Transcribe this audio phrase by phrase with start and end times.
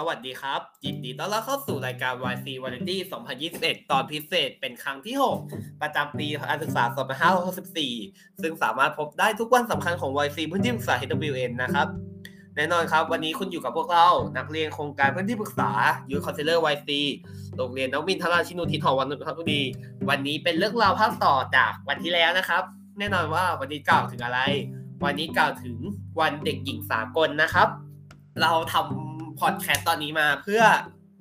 [0.00, 2.96] สวัสดีครับ ยินดีต้อนรับเข้าสู่รายการ YC Variety
[3.42, 5.16] 2021 ตอนพิเศษเป็นครั้งที่
[5.48, 6.84] 6 ประจำปีการศึกษา
[7.46, 11.86] 2564 ซึ่งสามารถพบได้ทุกวันสำคัญของ YC เพื่อนที่ปรึกษา HWN นะครับ
[12.56, 15.70] แน่นอนครับ วันนี้คุณอยู่กับพวกเรา นักเรียนโครงการพื้นที่ปรึกษา
[16.10, 16.90] ยูคอนเซเลอร์ YC
[17.56, 19.62] โรงเรียนนวมินทราชินูทิศหอวัง นนทบุรี
[20.08, 22.62] วันนี้เป็นเรื่องราวภาคต่อจากวันที่แล้วนะครับ
[22.98, 24.40] แน่นอนว่าวันนี้กล่าวถึงอะไร
[25.04, 25.76] วันนี้กล่าวถึง
[26.20, 27.68] วันเด็กหญิงสากลนะครับ
[28.42, 29.07] เราทำ
[29.40, 30.62] พอดแคสต์ตอนนี้มาเพื่อ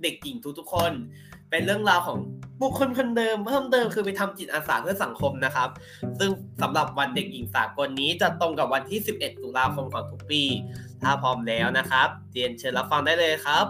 [0.01, 0.91] เด็กหญิงทุกๆคน
[1.49, 2.17] เป็นเรื่องราวของ
[2.61, 5.69] บุคคลคนเดิมเพิ่มเติมคือไปทำจิตอาสาเพื่อสังคมนะครับ
[6.19, 6.29] ซึ่ง
[6.61, 10.43] สำหรับวันเด็กหญิงสากลนี้จะตรงกับวันที่ 11 ตุลาคมของทุกปี
[11.01, 13.65] ถ้าพร้อมแล้วนะครับเรียนเชิญรับฟังได้เลยครับ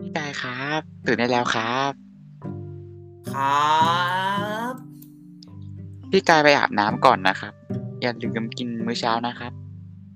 [0.00, 1.90] พี่กายครับตื่นได้แล้วครับ
[3.32, 3.76] ครั
[4.70, 4.72] บ
[6.10, 7.52] พี่กายไปอาบน้ำก่อนนะครับ
[8.02, 9.52] อย่าลืมกินมื้อเช้านะครับ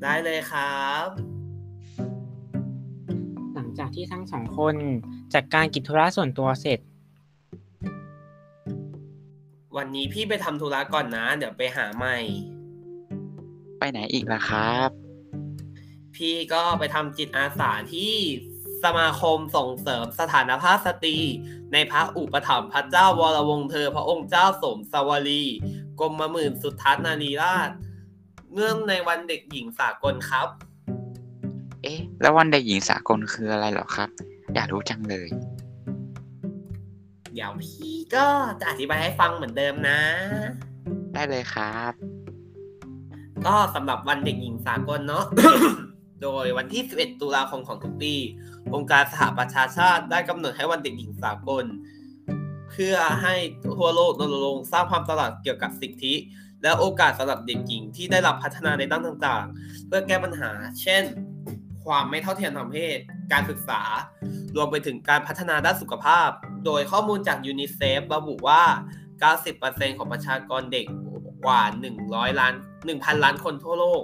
[0.03, 1.30] ได้เลยครับหลังจาก
[3.95, 4.75] ที่ทั้งสองคน
[5.35, 6.79] จัดการกิจธุระส่วนตัวเสร็จ
[9.77, 12.19] วันนี้พี่ไปทำธุระก่อนนะ เดี๋ยวไปหาใหม่
[13.79, 14.91] ไปไหนอีกล่ะครับ
[16.17, 18.15] พี่ก็ไปทำจิตอาสาที่
[18.85, 21.17] สมาคมส่งเสริมสถานภาพสตรี
[21.73, 25.45] ในพระอุปถัมภ์พระเจ้าวรวงเธอ พระองค์เจ้าสมสวรี
[26.01, 27.71] กรมหมื่นสุทัศนารีราช
[28.55, 30.49] เนื่องในวันเด็กหญิงสากลครับ
[31.91, 34.09] อ๊ะ แล้ววันเด็กหญิงสากลคืออะไรเหรอครับ
[34.55, 35.29] อยากรู้จังเลย
[37.35, 38.27] เดี๋ยวพี่ก็
[38.61, 40.01] จะอธิบายให้ฟังเหมือนเดิมนะ
[41.15, 41.93] ได้เลยครับ
[43.47, 45.25] ก็สำหรับวันเด็กหญิงสากลเนาะ
[46.23, 48.15] โดยวันที่ 11 ตุลาคมของทุกปี
[48.75, 51.65] องค์การสหประชาชาติได้กำหนดให้วันเด็กหญิงสากล
[52.71, 53.35] เพื่อให้
[53.77, 56.15] ทั่วโลกรณรงค์สร้างความตระหนักเกี่ยวกับสิทธิ
[56.63, 60.51] และโอกาสสำหรับเด็กหญิงที่ได้รับพัฒนาในด้านต่างๆ เพื่อแก้ปัญหา
[60.83, 61.03] เช่น
[61.84, 62.99] ความไม่เท่าเทียมทางเพศ
[63.32, 63.82] การศึกษา
[64.56, 66.28] รวมไปถึงการพัฒนาด้านสุขภาพ
[66.65, 68.62] โดยข้อมูลจากยูนิเซฟระบุว่า
[69.31, 70.87] 90%ของประชากรเด็ก
[71.47, 71.62] กว่า
[72.00, 72.55] 100 ล้าน
[72.88, 74.03] 1,000 ล้านคนทั่วโลก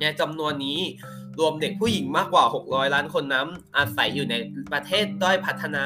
[0.00, 0.80] ในจำนวนนี้
[1.38, 4.34] รวมเด็กผู้หญิงมากกว่า 600 ล้านคนนั้นอาศัยอยู่ใน
[4.72, 5.84] ประเทศด้อยพัฒนา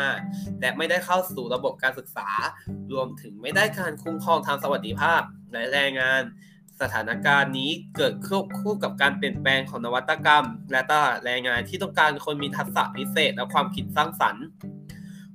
[0.60, 2.28] และไม่ได้เข้าสู่ระบบการศึกษา
[2.92, 5.20] รวมถึงไม่ได้การคุ้มครองทางสวัสดิภาพ
[5.52, 6.22] และแรงงาน
[6.80, 14.44] สถานการณ์นี้เกิดควบคู่กับการเปลี่ยนแปลงของนวัตกรรม และตลาดแรงงานที่ต้องการคนมีทักษะพิเศษและความคิดสร้างสรรค์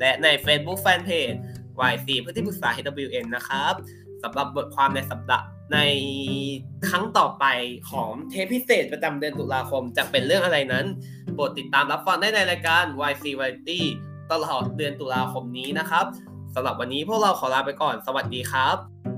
[0.01, 1.37] และใน Facebook Fanpage
[1.93, 3.75] YC เพื่อที่ปรึกษา HWN นะครับ
[4.23, 5.79] สำหรับบทความในสัปดาห์ใน
[6.89, 7.45] ครั้งต่อไป
[7.91, 10.87] ของเทปพิเศษประจำเดือนตุลาคมจะเป็นเรื่องอะไรนั้น
[11.35, 13.81] โปรดติดตามรับฟังได้ในรายการ YC Variety
[14.33, 16.05] ตลอดเดือนตุลาคมนี้นะครับ
[16.55, 19.10] สำหรับวันนี้พวกเราขอลาไปก่อน สวัสดีครับ